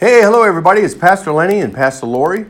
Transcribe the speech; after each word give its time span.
Hey, 0.00 0.20
hello 0.20 0.44
everybody. 0.44 0.82
It's 0.82 0.94
Pastor 0.94 1.32
Lenny 1.32 1.58
and 1.58 1.74
Pastor 1.74 2.06
Lori, 2.06 2.46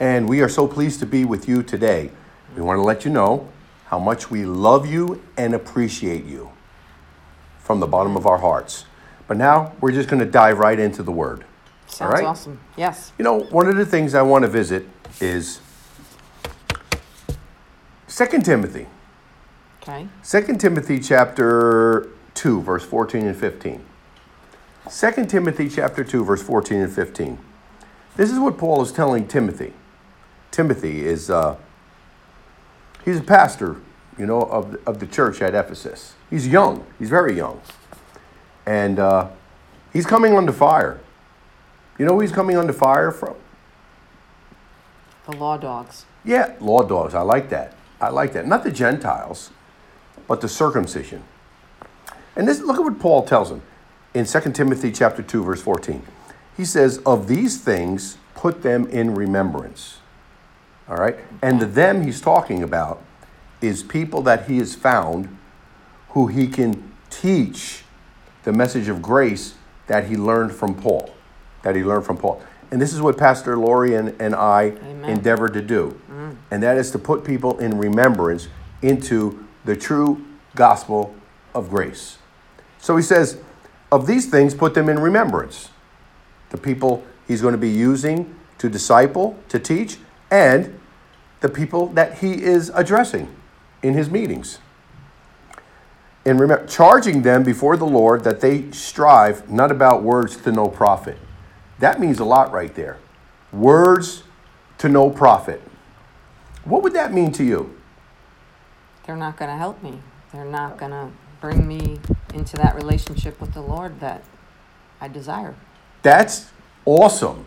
and 0.00 0.26
we 0.26 0.40
are 0.40 0.48
so 0.48 0.66
pleased 0.66 1.00
to 1.00 1.06
be 1.06 1.22
with 1.22 1.46
you 1.46 1.62
today. 1.62 2.10
We 2.56 2.62
want 2.62 2.78
to 2.78 2.82
let 2.82 3.04
you 3.04 3.10
know 3.10 3.46
how 3.88 3.98
much 3.98 4.30
we 4.30 4.46
love 4.46 4.86
you 4.86 5.22
and 5.36 5.54
appreciate 5.54 6.24
you 6.24 6.50
from 7.58 7.80
the 7.80 7.86
bottom 7.86 8.16
of 8.16 8.26
our 8.26 8.38
hearts. 8.38 8.86
But 9.28 9.36
now 9.36 9.74
we're 9.82 9.92
just 9.92 10.08
going 10.08 10.20
to 10.20 10.30
dive 10.30 10.60
right 10.60 10.78
into 10.78 11.02
the 11.02 11.12
word. 11.12 11.44
Sounds 11.88 12.10
right. 12.14 12.24
awesome. 12.24 12.58
Yes. 12.78 13.12
You 13.18 13.24
know, 13.24 13.40
one 13.40 13.68
of 13.68 13.76
the 13.76 13.84
things 13.84 14.14
I 14.14 14.22
want 14.22 14.44
to 14.44 14.48
visit 14.48 14.86
is 15.20 15.60
2 18.08 18.40
Timothy. 18.40 18.86
Okay. 19.82 20.08
2 20.24 20.56
Timothy 20.56 21.00
chapter 21.00 22.08
2, 22.32 22.62
verse 22.62 22.82
14 22.82 23.26
and 23.26 23.36
15. 23.36 23.84
2 24.90 25.26
Timothy 25.26 25.68
chapter 25.68 26.02
2, 26.02 26.24
verse 26.24 26.42
14 26.42 26.80
and 26.80 26.92
15. 26.92 27.38
This 28.16 28.30
is 28.30 28.38
what 28.38 28.58
Paul 28.58 28.82
is 28.82 28.90
telling 28.90 29.28
Timothy. 29.28 29.72
Timothy 30.50 31.06
is, 31.06 31.30
uh, 31.30 31.56
he's 33.04 33.18
a 33.18 33.22
pastor, 33.22 33.76
you 34.18 34.26
know, 34.26 34.42
of, 34.42 34.76
of 34.86 34.98
the 34.98 35.06
church 35.06 35.40
at 35.40 35.54
Ephesus. 35.54 36.14
He's 36.28 36.48
young, 36.48 36.84
he's 36.98 37.08
very 37.08 37.36
young. 37.36 37.60
And 38.66 38.98
uh, 38.98 39.30
he's 39.92 40.04
coming 40.04 40.36
under 40.36 40.52
fire. 40.52 41.00
You 41.98 42.04
know 42.04 42.14
who 42.14 42.20
he's 42.20 42.32
coming 42.32 42.56
under 42.56 42.72
fire 42.72 43.12
from? 43.12 43.36
The 45.26 45.36
law 45.36 45.56
dogs. 45.56 46.06
Yeah, 46.24 46.54
law 46.60 46.82
dogs. 46.82 47.14
I 47.14 47.22
like 47.22 47.48
that. 47.50 47.74
I 48.00 48.08
like 48.08 48.32
that. 48.32 48.46
Not 48.48 48.64
the 48.64 48.72
Gentiles, 48.72 49.50
but 50.26 50.40
the 50.40 50.48
circumcision. 50.48 51.22
And 52.34 52.48
this 52.48 52.60
look 52.60 52.78
at 52.78 52.82
what 52.82 52.98
Paul 52.98 53.24
tells 53.24 53.50
him 53.50 53.62
in 54.14 54.24
2 54.24 54.52
Timothy 54.52 54.92
chapter 54.92 55.22
2 55.22 55.44
verse 55.44 55.62
14. 55.62 56.02
He 56.56 56.64
says, 56.64 56.98
"Of 57.06 57.28
these 57.28 57.60
things 57.60 58.18
put 58.34 58.62
them 58.62 58.86
in 58.86 59.14
remembrance." 59.14 59.98
All 60.88 60.96
right? 60.96 61.16
And 61.40 61.60
the 61.60 61.66
them 61.66 62.02
he's 62.02 62.20
talking 62.20 62.62
about 62.62 63.00
is 63.60 63.82
people 63.82 64.22
that 64.22 64.46
he 64.46 64.58
has 64.58 64.74
found 64.74 65.36
who 66.10 66.26
he 66.26 66.46
can 66.46 66.92
teach 67.08 67.84
the 68.44 68.52
message 68.52 68.88
of 68.88 69.00
grace 69.00 69.54
that 69.86 70.06
he 70.06 70.16
learned 70.16 70.52
from 70.52 70.74
Paul. 70.74 71.14
That 71.62 71.76
he 71.76 71.84
learned 71.84 72.04
from 72.04 72.16
Paul. 72.16 72.42
And 72.70 72.80
this 72.80 72.92
is 72.92 73.00
what 73.00 73.16
Pastor 73.16 73.56
Lori 73.56 73.94
and, 73.94 74.14
and 74.20 74.34
I 74.34 74.72
Amen. 74.82 75.04
endeavor 75.04 75.48
to 75.48 75.60
do. 75.60 76.00
Mm. 76.10 76.36
And 76.50 76.62
that 76.62 76.76
is 76.76 76.90
to 76.92 76.98
put 76.98 77.24
people 77.24 77.58
in 77.58 77.78
remembrance 77.78 78.48
into 78.80 79.46
the 79.64 79.76
true 79.76 80.24
gospel 80.54 81.14
of 81.54 81.70
grace. 81.70 82.18
So 82.78 82.96
he 82.96 83.02
says, 83.02 83.38
of 83.92 84.06
these 84.06 84.28
things, 84.28 84.54
put 84.54 84.74
them 84.74 84.88
in 84.88 84.98
remembrance. 84.98 85.68
The 86.50 86.56
people 86.56 87.04
he's 87.28 87.42
going 87.42 87.52
to 87.52 87.58
be 87.58 87.70
using 87.70 88.34
to 88.58 88.68
disciple, 88.68 89.38
to 89.50 89.58
teach, 89.58 89.98
and 90.30 90.80
the 91.40 91.48
people 91.48 91.88
that 91.88 92.18
he 92.18 92.42
is 92.42 92.70
addressing 92.74 93.28
in 93.82 93.94
his 93.94 94.08
meetings. 94.08 94.58
And 96.24 96.40
remember, 96.40 96.66
charging 96.66 97.22
them 97.22 97.42
before 97.42 97.76
the 97.76 97.84
Lord 97.84 98.24
that 98.24 98.40
they 98.40 98.70
strive 98.70 99.50
not 99.50 99.70
about 99.70 100.02
words 100.02 100.36
to 100.38 100.52
no 100.52 100.68
profit. 100.68 101.18
That 101.78 102.00
means 102.00 102.18
a 102.18 102.24
lot 102.24 102.52
right 102.52 102.74
there. 102.74 102.98
Words 103.52 104.22
to 104.78 104.88
no 104.88 105.10
profit. 105.10 105.60
What 106.64 106.82
would 106.82 106.94
that 106.94 107.12
mean 107.12 107.32
to 107.32 107.44
you? 107.44 107.76
They're 109.04 109.16
not 109.16 109.36
going 109.36 109.50
to 109.50 109.56
help 109.56 109.82
me. 109.82 109.98
They're 110.32 110.44
not 110.44 110.78
going 110.78 110.92
to 110.92 111.10
bring 111.42 111.66
me 111.66 111.98
into 112.34 112.56
that 112.56 112.76
relationship 112.76 113.38
with 113.40 113.52
the 113.52 113.60
Lord 113.60 113.98
that 113.98 114.22
I 115.00 115.08
desire. 115.08 115.56
That's 116.02 116.50
awesome. 116.86 117.44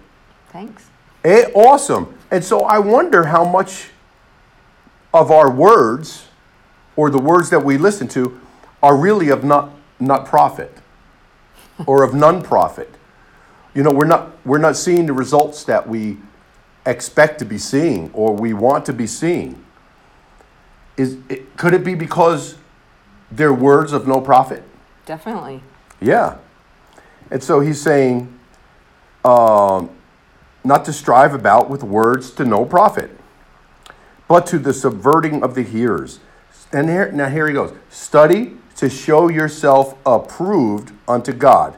Thanks. 0.50 0.90
Eh, 1.24 1.46
awesome. 1.56 2.16
And 2.30 2.44
so 2.44 2.60
I 2.62 2.78
wonder 2.78 3.24
how 3.24 3.46
much 3.46 3.88
of 5.14 5.32
our 5.32 5.50
words 5.50 6.28
or 6.98 7.10
the 7.10 7.18
words 7.18 7.50
that 7.50 7.64
we 7.64 7.78
listen 7.78 8.10
to 8.10 8.40
are 8.84 8.98
really 8.98 9.30
of 9.30 9.46
not, 9.46 9.72
not 10.00 10.26
profit 10.26 10.78
or 11.88 12.04
of 12.04 12.14
none 12.14 12.44
profit. 12.44 12.94
You 13.74 13.84
know, 13.84 13.92
we're 13.92 14.06
not, 14.06 14.34
we're 14.46 14.58
not 14.58 14.76
seeing 14.76 15.06
the 15.06 15.14
results 15.14 15.64
that 15.64 15.88
we 15.88 16.18
expect 16.86 17.40
to 17.40 17.46
be 17.46 17.58
seeing 17.58 18.12
or 18.14 18.34
we 18.36 18.54
want 18.54 18.86
to 18.88 18.94
be 18.94 19.08
seeing. 19.08 19.64
Is, 20.98 21.18
it, 21.30 21.56
could 21.56 21.74
it 21.74 21.86
be 21.86 21.96
because 21.96 22.56
they're 23.36 23.54
words 23.54 23.92
of 23.94 24.08
no 24.08 24.22
profit? 24.22 24.64
Definitely. 25.06 25.62
Yeah. 26.02 26.38
And 27.32 27.44
so 27.44 27.60
he's 27.60 27.82
saying, 27.82 28.40
um, 29.24 29.90
not 30.64 30.86
to 30.86 30.94
strive 30.94 31.34
about 31.34 31.70
with 31.70 31.84
words 31.84 32.32
to 32.32 32.46
no 32.46 32.66
profit, 32.66 33.12
but 34.28 34.46
to 34.48 34.60
the 34.60 34.74
subverting 34.74 35.44
of 35.44 35.56
the 35.56 35.62
hearers. 35.62 36.20
And 36.72 36.90
here, 36.90 37.12
now 37.12 37.30
here 37.30 37.48
he 37.48 37.54
goes 37.54 37.74
study 37.90 38.58
to 38.78 38.90
show 38.90 39.30
yourself 39.30 39.96
approved 40.06 40.92
unto 41.08 41.32
God, 41.32 41.78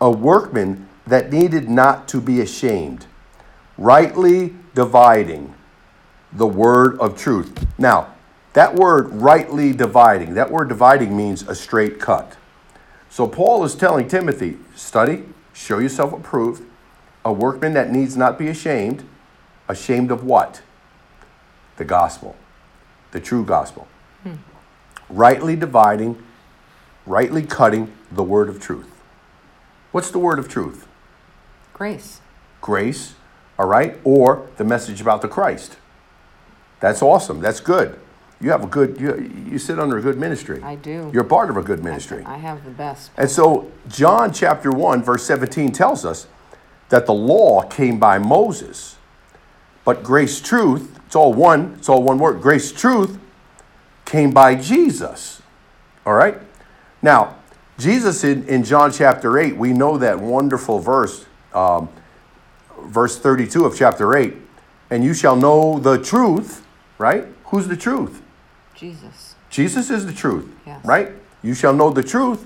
a 0.00 0.10
workman 0.10 0.88
that 1.06 1.32
needed 1.32 1.68
not 1.68 2.08
to 2.08 2.20
be 2.20 2.40
ashamed, 2.40 3.06
rightly 3.76 4.54
dividing 4.74 5.54
the 6.32 6.46
word 6.46 6.98
of 6.98 7.16
truth. 7.16 7.66
Now, 7.78 8.14
that 8.58 8.74
word 8.74 9.08
rightly 9.12 9.72
dividing, 9.72 10.34
that 10.34 10.50
word 10.50 10.68
dividing 10.68 11.16
means 11.16 11.42
a 11.42 11.54
straight 11.54 12.00
cut. 12.00 12.36
So 13.08 13.28
Paul 13.28 13.62
is 13.62 13.76
telling 13.76 14.08
Timothy, 14.08 14.56
study, 14.74 15.26
show 15.52 15.78
yourself 15.78 16.12
approved, 16.12 16.64
a 17.24 17.32
workman 17.32 17.72
that 17.74 17.92
needs 17.92 18.16
not 18.16 18.36
be 18.36 18.48
ashamed. 18.48 19.08
Ashamed 19.68 20.10
of 20.10 20.24
what? 20.24 20.62
The 21.76 21.84
gospel, 21.84 22.34
the 23.12 23.20
true 23.20 23.44
gospel. 23.44 23.86
Hmm. 24.24 24.38
Rightly 25.08 25.54
dividing, 25.54 26.20
rightly 27.06 27.44
cutting 27.44 27.92
the 28.10 28.24
word 28.24 28.48
of 28.48 28.58
truth. 28.60 28.90
What's 29.92 30.10
the 30.10 30.18
word 30.18 30.40
of 30.40 30.48
truth? 30.48 30.88
Grace. 31.72 32.20
Grace, 32.60 33.14
all 33.56 33.66
right? 33.66 34.00
Or 34.02 34.48
the 34.56 34.64
message 34.64 35.00
about 35.00 35.22
the 35.22 35.28
Christ. 35.28 35.76
That's 36.80 37.02
awesome. 37.02 37.38
That's 37.38 37.60
good. 37.60 38.00
You 38.40 38.50
have 38.50 38.62
a 38.62 38.66
good, 38.66 39.00
you, 39.00 39.32
you 39.50 39.58
sit 39.58 39.78
under 39.78 39.98
a 39.98 40.00
good 40.00 40.16
ministry. 40.16 40.62
I 40.62 40.76
do. 40.76 41.10
You're 41.12 41.24
part 41.24 41.50
of 41.50 41.56
a 41.56 41.62
good 41.62 41.82
ministry. 41.82 42.22
I 42.24 42.36
have 42.36 42.64
the 42.64 42.70
best. 42.70 43.10
And 43.16 43.28
so, 43.28 43.70
John 43.88 44.32
chapter 44.32 44.70
1, 44.70 45.02
verse 45.02 45.24
17 45.24 45.72
tells 45.72 46.04
us 46.04 46.28
that 46.88 47.06
the 47.06 47.14
law 47.14 47.62
came 47.62 47.98
by 47.98 48.18
Moses, 48.18 48.96
but 49.84 50.02
grace, 50.02 50.40
truth, 50.40 51.00
it's 51.06 51.16
all 51.16 51.32
one, 51.32 51.74
it's 51.78 51.88
all 51.88 52.02
one 52.02 52.18
word. 52.18 52.40
Grace, 52.40 52.70
truth 52.70 53.18
came 54.04 54.30
by 54.30 54.54
Jesus. 54.54 55.42
All 56.06 56.14
right? 56.14 56.38
Now, 57.02 57.36
Jesus 57.78 58.24
in, 58.24 58.46
in 58.46 58.64
John 58.64 58.92
chapter 58.92 59.38
8, 59.38 59.56
we 59.56 59.72
know 59.72 59.98
that 59.98 60.18
wonderful 60.18 60.78
verse, 60.78 61.26
um, 61.52 61.88
verse 62.82 63.18
32 63.18 63.64
of 63.64 63.76
chapter 63.76 64.16
8, 64.16 64.34
and 64.90 65.02
you 65.02 65.14
shall 65.14 65.36
know 65.36 65.78
the 65.78 65.98
truth, 65.98 66.64
right? 66.98 67.26
Who's 67.46 67.68
the 67.68 67.76
truth? 67.76 68.22
Jesus. 68.78 69.34
Jesus 69.50 69.90
is 69.90 70.06
the 70.06 70.12
truth, 70.12 70.46
Yes. 70.66 70.84
right? 70.84 71.10
You 71.42 71.54
shall 71.54 71.72
know 71.72 71.90
the 71.90 72.02
truth. 72.02 72.44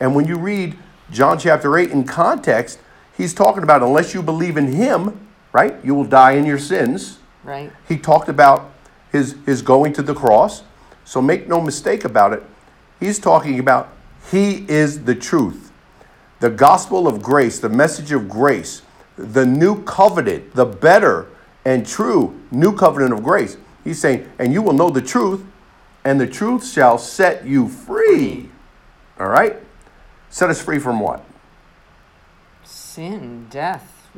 And 0.00 0.14
when 0.14 0.26
you 0.26 0.36
read 0.36 0.76
John 1.10 1.38
chapter 1.38 1.76
8 1.78 1.90
in 1.90 2.04
context, 2.04 2.78
he's 3.16 3.32
talking 3.32 3.62
about 3.62 3.82
unless 3.82 4.12
you 4.14 4.22
believe 4.22 4.56
in 4.56 4.72
him, 4.72 5.18
right? 5.52 5.74
You 5.84 5.94
will 5.94 6.04
die 6.04 6.32
in 6.32 6.44
your 6.44 6.58
sins. 6.58 7.18
Right? 7.44 7.72
He 7.88 7.96
talked 7.96 8.28
about 8.28 8.72
his, 9.10 9.36
his 9.46 9.62
going 9.62 9.92
to 9.94 10.02
the 10.02 10.14
cross. 10.14 10.62
So 11.04 11.20
make 11.22 11.48
no 11.48 11.60
mistake 11.60 12.04
about 12.04 12.32
it. 12.32 12.42
He's 13.00 13.18
talking 13.18 13.58
about 13.58 13.92
he 14.30 14.64
is 14.68 15.04
the 15.04 15.14
truth. 15.14 15.72
The 16.40 16.50
gospel 16.50 17.06
of 17.06 17.22
grace, 17.22 17.58
the 17.58 17.68
message 17.68 18.12
of 18.12 18.28
grace, 18.28 18.82
the 19.16 19.46
new 19.46 19.82
covenant, 19.84 20.54
the 20.54 20.64
better 20.64 21.28
and 21.64 21.86
true 21.86 22.40
new 22.50 22.74
covenant 22.74 23.12
of 23.12 23.22
grace. 23.22 23.56
He's 23.84 24.00
saying, 24.00 24.30
and 24.38 24.52
you 24.52 24.62
will 24.62 24.72
know 24.72 24.90
the 24.90 25.02
truth, 25.02 25.44
and 26.04 26.20
the 26.20 26.26
truth 26.26 26.70
shall 26.70 26.98
set 26.98 27.46
you 27.46 27.68
free. 27.68 28.50
All 29.18 29.28
right? 29.28 29.56
Set 30.30 30.50
us 30.50 30.60
free 30.60 30.78
from 30.78 31.00
what? 31.00 31.24
Sin, 32.64 33.46
death, 33.50 34.08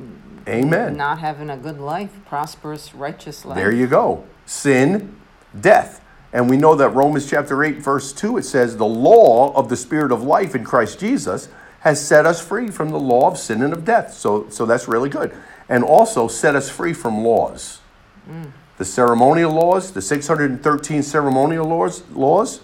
Amen. 0.48 0.96
not 0.96 1.18
having 1.18 1.50
a 1.50 1.56
good 1.56 1.78
life, 1.80 2.10
prosperous, 2.26 2.94
righteous 2.94 3.44
life. 3.44 3.56
There 3.56 3.72
you 3.72 3.86
go. 3.86 4.24
Sin, 4.46 5.16
death. 5.58 6.00
And 6.32 6.50
we 6.50 6.56
know 6.56 6.74
that 6.74 6.88
Romans 6.90 7.28
chapter 7.30 7.62
8, 7.62 7.76
verse 7.76 8.12
2, 8.12 8.38
it 8.38 8.44
says, 8.44 8.76
The 8.76 8.84
law 8.84 9.54
of 9.54 9.68
the 9.68 9.76
Spirit 9.76 10.10
of 10.10 10.22
life 10.22 10.54
in 10.54 10.64
Christ 10.64 10.98
Jesus 10.98 11.48
has 11.80 12.04
set 12.04 12.26
us 12.26 12.44
free 12.44 12.70
from 12.70 12.90
the 12.90 12.98
law 12.98 13.30
of 13.30 13.38
sin 13.38 13.62
and 13.62 13.72
of 13.72 13.84
death. 13.84 14.14
So, 14.14 14.48
so 14.48 14.66
that's 14.66 14.88
really 14.88 15.10
good. 15.10 15.32
And 15.68 15.84
also 15.84 16.26
set 16.26 16.56
us 16.56 16.68
free 16.68 16.92
from 16.92 17.24
laws. 17.24 17.80
Mm. 18.28 18.50
The 18.78 18.84
ceremonial 18.84 19.52
laws, 19.52 19.92
the 19.92 20.02
613 20.02 21.02
ceremonial 21.02 21.66
laws, 21.66 22.02
laws 22.10 22.60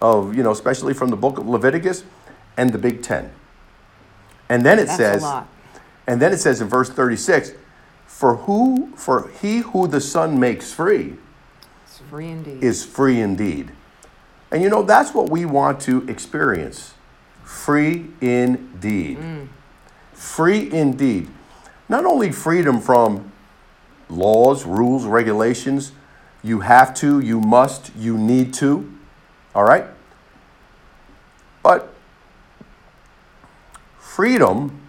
of, 0.00 0.34
you 0.34 0.42
know, 0.42 0.50
especially 0.50 0.94
from 0.94 1.10
the 1.10 1.16
book 1.16 1.38
of 1.38 1.46
Leviticus 1.46 2.04
and 2.56 2.72
the 2.72 2.78
Big 2.78 3.02
Ten. 3.02 3.30
And 4.48 4.64
then 4.64 4.78
it 4.78 4.86
That's 4.86 4.96
says. 4.96 5.44
And 6.06 6.20
then 6.20 6.32
it 6.32 6.38
says 6.38 6.60
in 6.60 6.68
verse 6.68 6.90
36 6.90 7.52
For 8.06 8.36
who, 8.36 8.92
for 8.96 9.30
he 9.40 9.58
who 9.58 9.86
the 9.86 10.00
Son 10.00 10.40
makes 10.40 10.72
free 10.72 11.16
free 12.12 12.28
indeed. 12.28 12.62
is 12.62 12.84
free 12.84 13.20
indeed. 13.20 13.72
And 14.50 14.62
you 14.62 14.68
know, 14.68 14.82
that's 14.82 15.14
what 15.14 15.30
we 15.30 15.46
want 15.46 15.80
to 15.82 16.06
experience 16.08 16.92
free 17.42 18.08
indeed. 18.20 19.18
Mm. 19.18 19.48
Free 20.12 20.70
indeed. 20.70 21.28
Not 21.88 22.04
only 22.04 22.30
freedom 22.30 22.80
from 22.80 23.31
laws, 24.12 24.64
rules, 24.64 25.04
regulations, 25.04 25.92
you 26.42 26.60
have 26.60 26.94
to, 26.94 27.20
you 27.20 27.40
must, 27.40 27.90
you 27.96 28.18
need 28.18 28.52
to, 28.54 28.92
all 29.54 29.64
right? 29.64 29.86
But 31.62 31.92
freedom 33.98 34.80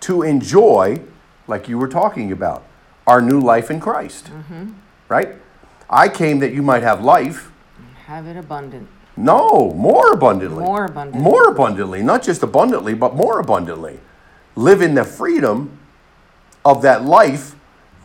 to 0.00 0.22
enjoy, 0.22 1.00
like 1.46 1.68
you 1.68 1.78
were 1.78 1.88
talking 1.88 2.32
about, 2.32 2.64
our 3.06 3.20
new 3.20 3.40
life 3.40 3.70
in 3.70 3.80
Christ, 3.80 4.26
mm-hmm. 4.26 4.72
right? 5.08 5.36
I 5.88 6.08
came 6.08 6.38
that 6.40 6.52
you 6.52 6.62
might 6.62 6.82
have 6.82 7.02
life. 7.02 7.50
Have 8.06 8.26
it 8.26 8.36
abundant. 8.36 8.88
No, 9.16 9.72
more 9.74 10.12
abundantly. 10.12 10.64
More 10.64 10.84
abundantly. 10.84 11.22
More 11.22 11.48
abundantly, 11.48 12.02
not 12.02 12.22
just 12.22 12.42
abundantly, 12.42 12.94
but 12.94 13.14
more 13.14 13.40
abundantly. 13.40 13.98
Live 14.54 14.80
in 14.80 14.94
the 14.94 15.04
freedom 15.04 15.78
of 16.64 16.82
that 16.82 17.04
life 17.04 17.54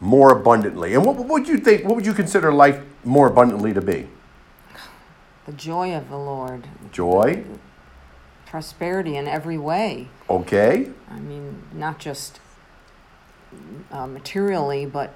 more 0.03 0.31
abundantly. 0.31 0.93
And 0.93 1.05
what, 1.05 1.15
what 1.15 1.27
would 1.29 1.47
you 1.47 1.57
think? 1.57 1.85
What 1.85 1.95
would 1.95 2.05
you 2.05 2.13
consider 2.13 2.51
life 2.51 2.79
more 3.05 3.27
abundantly 3.27 3.73
to 3.73 3.81
be? 3.81 4.07
The 5.45 5.53
joy 5.53 5.95
of 5.95 6.09
the 6.09 6.17
Lord. 6.17 6.67
Joy. 6.91 7.45
Prosperity 8.45 9.15
in 9.15 9.27
every 9.27 9.57
way. 9.57 10.09
Okay. 10.29 10.89
I 11.09 11.19
mean, 11.19 11.63
not 11.73 11.99
just 11.99 12.41
uh, 13.91 14.05
materially, 14.05 14.85
but 14.85 15.13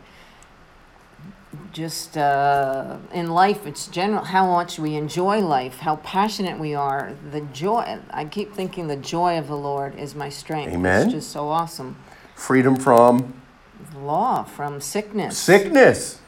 just 1.74 2.18
uh, 2.18 2.98
in 3.14 3.32
life. 3.32 3.68
It's 3.68 3.88
general 3.88 4.24
how 4.24 4.50
much 4.50 4.80
we 4.80 4.96
enjoy 4.96 5.40
life, 5.42 5.80
how 5.80 5.98
passionate 5.98 6.60
we 6.60 6.74
are. 6.76 7.14
The 7.32 7.42
joy. 7.42 8.00
I 8.10 8.24
keep 8.24 8.54
thinking 8.54 8.88
the 8.88 8.96
joy 8.96 9.38
of 9.38 9.48
the 9.48 9.58
Lord 9.58 9.96
is 10.00 10.16
my 10.16 10.30
strength. 10.30 10.74
Amen. 10.74 11.04
It's 11.04 11.14
just 11.14 11.32
so 11.32 11.50
awesome. 11.50 11.98
Freedom 12.36 12.76
from 12.76 13.34
Law 13.96 14.44
from 14.44 14.82
sickness. 14.82 15.38
sickness. 15.38 16.20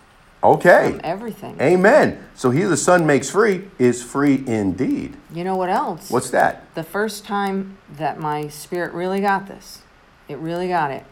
Okay. 0.44 0.92
From 0.92 1.02
everything. 1.04 1.60
Amen. 1.60 2.24
So 2.34 2.50
he 2.52 2.64
the 2.64 2.78
Son 2.78 3.06
makes 3.06 3.30
free 3.30 3.66
is 3.78 4.02
free 4.02 4.44
indeed. 4.48 5.18
You 5.34 5.44
know 5.44 5.58
what 5.58 5.70
else? 5.70 6.10
What's 6.10 6.30
that? 6.30 6.74
the 6.76 6.84
first 6.84 7.26
time 7.26 7.78
that 7.98 8.20
my 8.20 8.48
spirit 8.48 8.94
really 8.94 9.20
got 9.20 9.48
this, 9.48 9.82
it 10.30 10.38
really 10.38 10.70
got 10.70 10.92
it. 10.92 11.06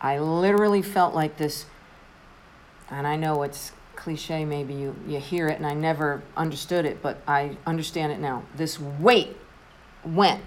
I 0.00 0.18
literally 0.18 0.82
felt 0.82 1.14
like 1.14 1.36
this, 1.36 1.66
and 2.88 3.06
I 3.06 3.16
know 3.16 3.42
it's 3.42 3.72
cliche, 3.96 4.44
maybe 4.44 4.72
you, 4.72 4.96
you 5.06 5.18
hear 5.18 5.48
it, 5.48 5.56
and 5.56 5.66
I 5.66 5.74
never 5.74 6.22
understood 6.36 6.86
it, 6.86 7.02
but 7.02 7.20
I 7.26 7.56
understand 7.66 8.12
it 8.12 8.20
now. 8.20 8.44
This 8.56 8.80
weight 8.80 9.36
went. 10.04 10.42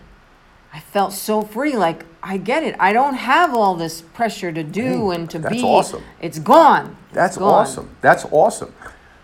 I 0.73 0.79
felt 0.79 1.13
so 1.13 1.41
free, 1.43 1.75
like 1.77 2.05
I 2.23 2.37
get 2.37 2.63
it. 2.63 2.75
I 2.79 2.93
don't 2.93 3.15
have 3.15 3.53
all 3.53 3.75
this 3.75 4.01
pressure 4.01 4.51
to 4.51 4.63
do 4.63 5.09
Hey, 5.11 5.15
and 5.15 5.29
to 5.29 5.39
that's 5.39 5.53
be. 5.55 5.61
awesome. 5.63 6.01
It's 6.19 6.39
gone. 6.39 6.95
That's 7.11 7.35
It's 7.35 7.37
gone. 7.37 7.53
awesome. 7.53 7.89
That's 8.01 8.25
awesome. 8.31 8.73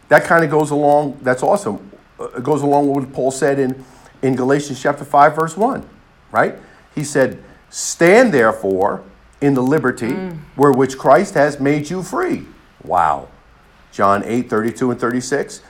That 0.10 0.24
kind 0.25 0.44
of 0.44 0.51
goes 0.51 0.69
along. 0.72 1.18
That's 1.22 1.42
awesome. 1.44 1.92
Uh, 2.19 2.25
It 2.38 2.44
goes 2.44 2.62
along 2.62 2.88
with 2.94 3.06
what 3.06 3.13
Paul 3.13 3.31
said 3.31 3.57
in 3.60 3.84
in 4.22 4.36
Galatians 4.36 4.81
chapter 4.81 5.06
five, 5.06 5.34
verse 5.36 5.56
one, 5.57 5.86
right? 6.31 6.56
He 6.94 7.04
said, 7.04 7.42
"Stand 7.69 8.34
therefore 8.34 9.02
in 9.42 9.54
the 9.54 9.63
liberty 9.63 10.13
where 10.56 10.72
which 10.72 10.98
Christ 10.98 11.34
has 11.36 11.60
made 11.60 11.90
you 11.90 12.04
free." 12.04 12.45
Wow. 12.84 13.28
John 13.92 14.24
8, 14.24 14.50
32 14.50 14.92
and 14.92 15.00
36. 15.00 15.62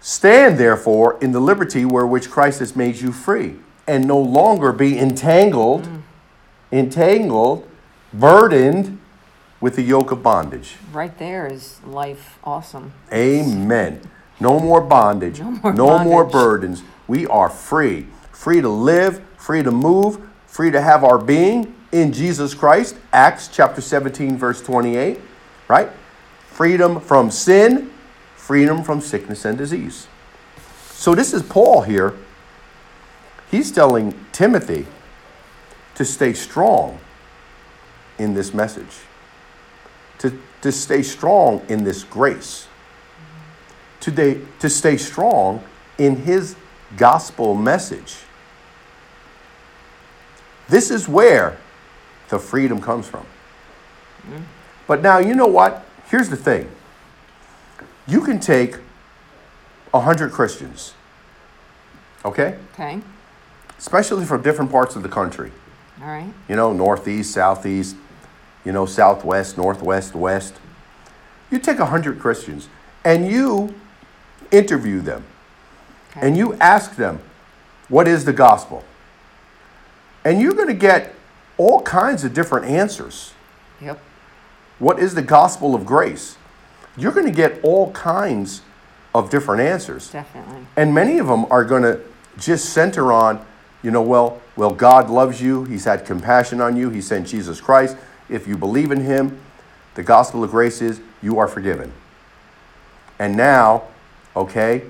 Stand 0.00 0.58
therefore 0.58 1.16
in 1.20 1.32
the 1.32 1.40
liberty 1.40 1.84
where 1.84 2.06
which 2.06 2.30
Christ 2.30 2.60
has 2.60 2.76
made 2.76 2.96
you 3.00 3.10
free, 3.10 3.56
and 3.88 4.06
no 4.06 4.18
longer 4.18 4.70
be 4.70 4.98
entangled, 4.98 5.88
entangled, 6.70 7.66
burdened 8.12 9.00
with 9.60 9.74
the 9.74 9.82
yoke 9.82 10.12
of 10.12 10.22
bondage. 10.22 10.76
Right 10.92 11.16
there 11.18 11.46
is 11.46 11.80
life 11.84 12.38
awesome. 12.44 12.92
Amen. 13.12 14.00
No 14.38 14.60
more 14.60 14.80
bondage. 14.80 15.40
No 15.40 15.50
more 15.50 15.72
more 15.72 16.24
bondage. 16.24 16.32
burdens. 16.32 16.82
We 17.08 17.26
are 17.26 17.48
free. 17.48 18.06
Free 18.30 18.60
to 18.60 18.68
live, 18.68 19.24
free 19.36 19.62
to 19.62 19.72
move, 19.72 20.20
free 20.46 20.70
to 20.70 20.80
have 20.80 21.02
our 21.02 21.18
being 21.18 21.74
in 21.90 22.12
Jesus 22.12 22.54
Christ. 22.54 22.96
Acts 23.12 23.48
chapter 23.48 23.80
17, 23.80 24.36
verse 24.36 24.62
28. 24.62 25.18
Right? 25.66 25.90
Freedom 26.46 27.00
from 27.00 27.30
sin, 27.30 27.90
freedom 28.36 28.84
from 28.84 29.00
sickness 29.00 29.44
and 29.44 29.58
disease. 29.58 30.06
So 30.90 31.14
this 31.14 31.32
is 31.32 31.42
Paul 31.42 31.82
here. 31.82 32.14
He's 33.50 33.72
telling 33.72 34.14
Timothy 34.32 34.86
to 35.94 36.04
stay 36.04 36.32
strong 36.32 37.00
in 38.18 38.34
this 38.34 38.52
message, 38.52 39.00
to, 40.18 40.38
to 40.60 40.72
stay 40.72 41.02
strong 41.02 41.62
in 41.68 41.84
this 41.84 42.04
grace 42.04 42.68
to, 44.00 44.10
de- 44.10 44.40
to 44.60 44.70
stay 44.70 44.96
strong 44.96 45.62
in 45.98 46.16
his 46.16 46.56
gospel 46.96 47.54
message. 47.54 48.16
This 50.68 50.90
is 50.90 51.08
where 51.08 51.56
the 52.28 52.38
freedom 52.38 52.80
comes 52.80 53.06
from. 53.06 53.26
But 54.86 55.02
now, 55.02 55.18
you 55.18 55.34
know 55.34 55.46
what? 55.46 55.84
Here's 56.06 56.28
the 56.28 56.36
thing 56.36 56.70
you 58.06 58.20
can 58.22 58.40
take 58.40 58.76
100 59.90 60.32
Christians, 60.32 60.94
okay? 62.24 62.56
Okay. 62.74 63.00
Especially 63.78 64.24
from 64.24 64.42
different 64.42 64.70
parts 64.70 64.96
of 64.96 65.02
the 65.02 65.08
country, 65.08 65.52
All 66.02 66.08
right. 66.08 66.32
you 66.48 66.56
know, 66.56 66.72
northeast, 66.72 67.32
southeast, 67.32 67.96
you 68.64 68.72
know, 68.72 68.86
southwest, 68.86 69.56
northwest, 69.56 70.14
west. 70.14 70.54
You 71.50 71.58
take 71.58 71.78
100 71.78 72.18
Christians 72.18 72.68
and 73.04 73.26
you 73.30 73.74
interview 74.50 75.00
them 75.00 75.24
Okay. 76.10 76.26
and 76.26 76.36
you 76.36 76.54
ask 76.54 76.96
them, 76.96 77.20
what 77.88 78.08
is 78.08 78.24
the 78.24 78.32
gospel? 78.32 78.82
And 80.24 80.42
you're 80.42 80.54
going 80.54 80.68
to 80.68 80.74
get 80.74 81.14
all 81.56 81.80
kinds 81.82 82.24
of 82.24 82.34
different 82.34 82.66
answers. 82.66 83.32
Yep. 83.80 83.98
What 84.78 84.98
is 84.98 85.14
the 85.14 85.22
gospel 85.22 85.74
of 85.74 85.86
grace? 85.86 86.36
You're 86.96 87.12
going 87.12 87.26
to 87.26 87.32
get 87.32 87.60
all 87.62 87.92
kinds 87.92 88.62
of 89.14 89.30
different 89.30 89.62
answers. 89.62 90.10
Definitely. 90.10 90.66
And 90.76 90.92
many 90.94 91.18
of 91.18 91.28
them 91.28 91.46
are 91.50 91.64
going 91.64 91.82
to 91.82 92.00
just 92.38 92.66
center 92.70 93.12
on, 93.12 93.44
you 93.82 93.90
know, 93.90 94.02
well, 94.02 94.40
well, 94.56 94.72
God 94.72 95.08
loves 95.08 95.40
you. 95.40 95.64
He's 95.64 95.84
had 95.84 96.04
compassion 96.04 96.60
on 96.60 96.76
you. 96.76 96.90
He 96.90 97.00
sent 97.00 97.26
Jesus 97.26 97.60
Christ. 97.60 97.96
If 98.28 98.46
you 98.46 98.56
believe 98.56 98.90
in 98.90 99.00
him, 99.00 99.40
the 99.94 100.02
gospel 100.02 100.44
of 100.44 100.50
grace 100.50 100.82
is 100.82 101.00
you 101.22 101.38
are 101.38 101.48
forgiven. 101.48 101.92
And 103.18 103.36
now, 103.36 103.84
okay, 104.36 104.82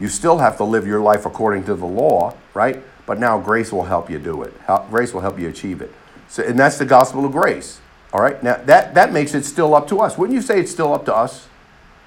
you 0.00 0.08
still 0.08 0.38
have 0.38 0.56
to 0.58 0.64
live 0.64 0.86
your 0.86 1.00
life 1.00 1.26
according 1.26 1.64
to 1.64 1.74
the 1.74 1.86
law, 1.86 2.34
right? 2.54 2.82
But 3.06 3.18
now 3.18 3.38
grace 3.38 3.72
will 3.72 3.84
help 3.84 4.10
you 4.10 4.18
do 4.18 4.42
it. 4.42 4.52
Grace 4.90 5.12
will 5.12 5.20
help 5.20 5.38
you 5.38 5.48
achieve 5.48 5.80
it. 5.80 5.92
So, 6.28 6.42
and 6.42 6.58
that's 6.58 6.78
the 6.78 6.84
gospel 6.84 7.24
of 7.24 7.32
grace. 7.32 7.80
All 8.12 8.20
right. 8.20 8.42
Now 8.42 8.56
that 8.64 8.94
that 8.94 9.12
makes 9.12 9.34
it 9.34 9.44
still 9.44 9.74
up 9.74 9.88
to 9.88 10.00
us. 10.00 10.16
Wouldn't 10.16 10.34
you 10.34 10.42
say 10.42 10.60
it's 10.60 10.70
still 10.70 10.94
up 10.94 11.04
to 11.06 11.14
us? 11.14 11.48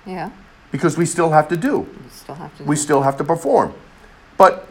Yeah. 0.05 0.31
Because 0.71 0.97
we 0.97 1.05
still 1.05 1.31
have 1.31 1.47
to 1.49 1.57
do. 1.57 1.79
We 1.79 2.09
still 2.09 2.35
have 2.35 2.57
to. 2.57 2.63
We 2.63 2.75
still 2.75 3.01
have 3.01 3.17
to 3.17 3.23
perform. 3.23 3.73
But 4.37 4.67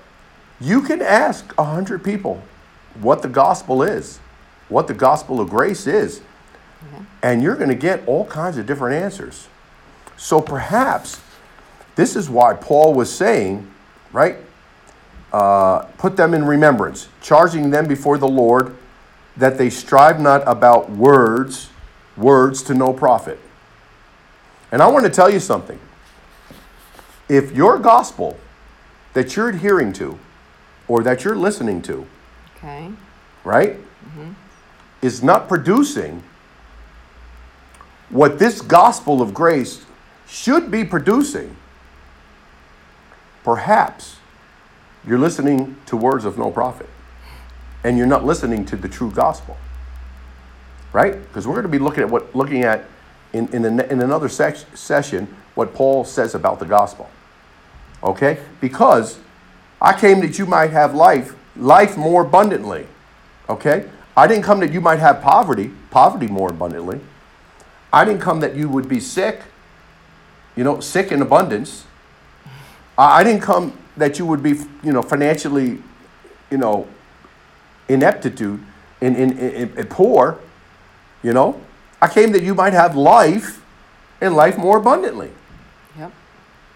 you 0.60 0.82
can 0.82 1.00
ask 1.00 1.54
a 1.56 1.64
hundred 1.64 2.04
people 2.04 2.42
what 3.00 3.22
the 3.22 3.28
gospel 3.28 3.82
is, 3.82 4.18
what 4.68 4.86
the 4.86 4.94
gospel 4.94 5.40
of 5.40 5.48
grace 5.48 5.86
is, 5.86 6.20
and 7.22 7.42
you're 7.42 7.56
going 7.56 7.68
to 7.68 7.74
get 7.74 8.06
all 8.06 8.26
kinds 8.26 8.58
of 8.58 8.66
different 8.66 9.02
answers. 9.02 9.48
So 10.16 10.40
perhaps 10.40 11.20
this 11.96 12.16
is 12.16 12.28
why 12.28 12.54
Paul 12.54 12.94
was 12.94 13.12
saying, 13.12 13.70
right? 14.12 14.36
Uh, 15.32 15.80
put 15.98 16.16
them 16.16 16.34
in 16.34 16.44
remembrance, 16.44 17.08
charging 17.22 17.70
them 17.70 17.86
before 17.86 18.18
the 18.18 18.28
Lord 18.28 18.76
that 19.36 19.56
they 19.56 19.70
strive 19.70 20.20
not 20.20 20.42
about 20.46 20.90
words, 20.90 21.70
words 22.16 22.62
to 22.64 22.74
no 22.74 22.92
profit. 22.92 23.38
And 24.72 24.82
I 24.82 24.88
want 24.88 25.04
to 25.04 25.10
tell 25.10 25.30
you 25.30 25.40
something. 25.40 25.78
If 27.28 27.52
your 27.52 27.78
gospel 27.78 28.36
that 29.14 29.36
you're 29.36 29.48
adhering 29.48 29.92
to 29.94 30.18
or 30.90 31.04
that 31.04 31.22
you're 31.22 31.36
listening 31.36 31.80
to, 31.80 32.04
Okay. 32.56 32.90
right, 33.44 33.76
mm-hmm. 33.76 34.32
is 35.02 35.22
not 35.22 35.48
producing 35.48 36.20
what 38.08 38.40
this 38.40 38.60
gospel 38.60 39.22
of 39.22 39.32
grace 39.32 39.84
should 40.26 40.68
be 40.68 40.84
producing, 40.84 41.54
perhaps 43.44 44.16
you're 45.06 45.18
listening 45.18 45.76
to 45.86 45.96
words 45.96 46.24
of 46.24 46.36
no 46.36 46.50
profit 46.50 46.88
and 47.84 47.96
you're 47.96 48.06
not 48.08 48.24
listening 48.24 48.64
to 48.66 48.76
the 48.76 48.88
true 48.88 49.12
gospel. 49.12 49.56
right? 50.92 51.12
Because 51.28 51.46
we're 51.46 51.54
going 51.54 51.62
to 51.62 51.68
be 51.68 51.78
looking 51.78 52.02
at 52.02 52.10
what 52.10 52.34
looking 52.34 52.64
at 52.64 52.84
in 53.32 53.46
in, 53.54 53.62
ne- 53.76 53.88
in 53.88 54.02
another 54.02 54.28
sec- 54.28 54.56
session 54.76 55.28
what 55.54 55.72
Paul 55.72 56.04
says 56.04 56.34
about 56.34 56.58
the 56.58 56.64
gospel. 56.66 57.08
Okay? 58.02 58.38
Because 58.60 59.18
I 59.80 59.98
came 59.98 60.20
that 60.20 60.38
you 60.38 60.46
might 60.46 60.70
have 60.70 60.94
life, 60.94 61.34
life 61.56 61.96
more 61.96 62.22
abundantly. 62.22 62.86
Okay? 63.48 63.88
I 64.16 64.26
didn't 64.26 64.44
come 64.44 64.60
that 64.60 64.72
you 64.72 64.80
might 64.80 64.98
have 64.98 65.22
poverty, 65.22 65.70
poverty 65.90 66.26
more 66.26 66.50
abundantly. 66.50 67.00
I 67.92 68.04
didn't 68.04 68.20
come 68.20 68.40
that 68.40 68.54
you 68.54 68.68
would 68.68 68.88
be 68.88 69.00
sick, 69.00 69.40
you 70.56 70.64
know, 70.64 70.80
sick 70.80 71.10
in 71.10 71.22
abundance. 71.22 71.84
I 72.98 73.20
I 73.20 73.24
didn't 73.24 73.42
come 73.42 73.76
that 73.96 74.18
you 74.18 74.26
would 74.26 74.42
be, 74.42 74.50
you 74.82 74.92
know, 74.92 75.02
financially, 75.02 75.82
you 76.50 76.58
know, 76.58 76.86
ineptitude, 77.88 78.60
in, 79.00 79.16
in, 79.16 79.38
in, 79.38 79.76
in 79.76 79.86
poor, 79.86 80.38
you 81.22 81.32
know. 81.32 81.60
I 82.00 82.08
came 82.08 82.32
that 82.32 82.42
you 82.42 82.54
might 82.54 82.72
have 82.72 82.96
life 82.96 83.62
and 84.20 84.34
life 84.34 84.56
more 84.56 84.78
abundantly. 84.78 85.30
Yep. 85.98 86.12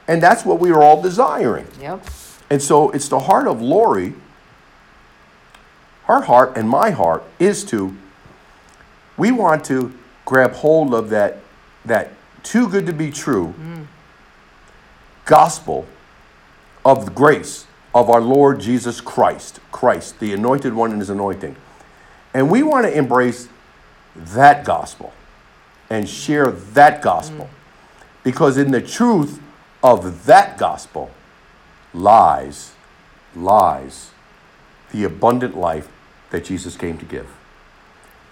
And 0.09 0.23
that's 0.23 0.45
what 0.45 0.59
we 0.61 0.71
are 0.71 0.83
all 0.83 1.01
desiring. 1.01 1.67
Yep. 1.81 2.05
And 2.51 2.63
so 2.63 2.91
it's 2.91 3.09
the 3.09 3.21
heart 3.21 3.47
of 3.47 3.61
Lori, 3.61 4.15
her 6.05 6.23
heart 6.23 6.57
and 6.57 6.69
my 6.69 6.91
heart 6.91 7.25
is 7.39 7.65
to, 7.65 7.97
we 9.17 9.33
want 9.33 9.65
to 9.67 9.93
grab 10.25 10.53
hold 10.53 10.95
of 10.95 11.11
that, 11.11 11.39
that 11.85 12.13
too 12.43 12.69
good 12.69 12.87
to 12.87 12.93
be 12.93 13.11
true 13.11 13.55
gospel 15.25 15.87
of 16.85 17.07
the 17.07 17.11
grace 17.11 17.67
of 17.95 18.11
our 18.11 18.21
Lord 18.21 18.61
Jesus 18.61 19.01
Christ, 19.01 19.61
Christ, 19.73 20.21
the 20.21 20.33
anointed 20.33 20.75
one 20.75 20.93
in 20.93 20.99
his 20.99 21.11
anointing. 21.11 21.57
And 22.35 22.51
we 22.51 22.63
want 22.63 22.87
to 22.87 22.97
embrace 22.97 23.49
that 24.17 24.65
gospel 24.65 25.13
and 25.89 26.09
share 26.09 26.51
that 26.51 27.03
gospel. 27.03 27.47
Mm. 27.47 28.23
Because 28.25 28.59
in 28.59 28.71
the 28.71 28.81
truth 28.81 29.41
of 29.83 30.27
that 30.27 30.59
gospel 30.59 31.11
lies, 31.95 32.73
lies 33.35 34.11
the 34.93 35.05
abundant 35.05 35.57
life 35.57 35.89
that 36.31 36.45
Jesus 36.45 36.77
came 36.77 36.99
to 36.99 37.05
give. 37.05 37.29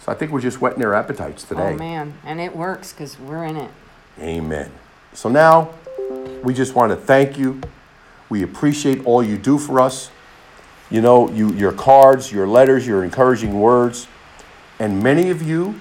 So 0.01 0.11
I 0.11 0.15
think 0.15 0.33
we're 0.33 0.41
just 0.41 0.61
whetting 0.61 0.85
our 0.85 0.95
appetites 0.95 1.45
today. 1.45 1.75
Oh 1.75 1.77
man, 1.77 2.15
and 2.25 2.41
it 2.41 2.55
works 2.57 2.93
because 2.93 3.19
we're 3.19 3.45
in 3.45 3.57
it. 3.57 3.71
Amen. 4.19 4.71
So 5.13 5.29
now 5.29 5.71
we 6.43 6.55
just 6.55 6.75
want 6.75 6.91
to 6.91 6.97
thank 6.97 7.39
you. 7.39 7.61
We 8.29 8.43
appreciate 8.43 9.05
all 9.05 9.23
you 9.23 9.39
do 9.39 9.59
for 9.59 9.81
us. 9.81 10.11
You 10.91 11.01
know, 11.01 11.31
you, 11.31 11.53
your 11.53 11.73
cards, 11.73 12.33
your 12.33 12.47
letters, 12.47 12.87
your 12.87 13.05
encouraging 13.05 13.59
words, 13.59 14.09
and 14.79 15.03
many 15.03 15.31
of 15.31 15.41
you 15.43 15.81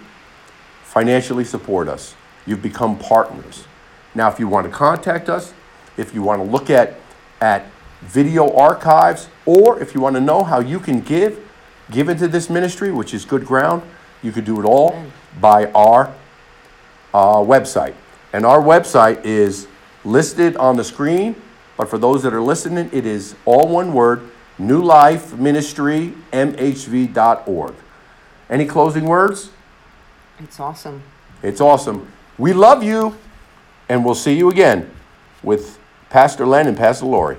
financially 0.83 1.43
support 1.43 1.87
us. 1.87 2.15
You've 2.45 2.61
become 2.61 2.97
partners. 2.97 3.65
Now, 4.13 4.29
if 4.29 4.39
you 4.39 4.47
want 4.47 4.67
to 4.67 4.71
contact 4.71 5.29
us, 5.29 5.53
if 5.97 6.13
you 6.13 6.21
want 6.21 6.43
to 6.43 6.49
look 6.49 6.69
at, 6.69 6.95
at 7.41 7.65
video 8.01 8.55
archives, 8.55 9.27
or 9.45 9.79
if 9.81 9.93
you 9.93 10.01
want 10.01 10.15
to 10.15 10.21
know 10.21 10.43
how 10.43 10.59
you 10.59 10.79
can 10.79 11.01
give, 11.01 11.39
give 11.91 12.09
into 12.09 12.27
this 12.27 12.49
ministry, 12.49 12.91
which 12.91 13.13
is 13.13 13.25
good 13.25 13.45
ground, 13.45 13.83
you 14.23 14.31
could 14.31 14.45
do 14.45 14.59
it 14.59 14.65
all 14.65 14.91
Amen. 14.91 15.11
by 15.39 15.65
our 15.71 16.13
uh, 17.13 17.37
website. 17.37 17.93
And 18.33 18.45
our 18.45 18.61
website 18.61 19.25
is 19.25 19.67
listed 20.05 20.55
on 20.55 20.77
the 20.77 20.83
screen, 20.83 21.35
but 21.77 21.89
for 21.89 21.97
those 21.97 22.23
that 22.23 22.33
are 22.33 22.41
listening, 22.41 22.89
it 22.93 23.05
is 23.05 23.35
all 23.45 23.67
one 23.67 23.93
word 23.93 24.29
New 24.57 24.81
Life 24.81 25.33
Ministry, 25.33 26.13
MHV.org. 26.31 27.73
Any 28.49 28.65
closing 28.65 29.05
words? 29.05 29.49
It's 30.39 30.59
awesome. 30.59 31.01
It's 31.41 31.61
awesome. 31.61 32.11
We 32.37 32.53
love 32.53 32.83
you, 32.83 33.17
and 33.89 34.05
we'll 34.05 34.15
see 34.15 34.37
you 34.37 34.49
again 34.49 34.89
with 35.41 35.79
Pastor 36.11 36.45
Len 36.45 36.67
and 36.67 36.77
Pastor 36.77 37.05
Lori. 37.05 37.37